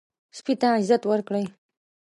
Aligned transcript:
سپي 0.37 0.53
ته 0.61 0.67
عزت 0.77 1.01
ورکړئ. 1.07 1.45